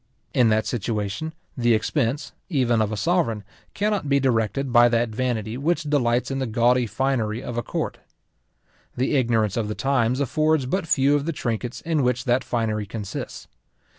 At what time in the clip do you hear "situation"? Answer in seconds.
0.65-1.31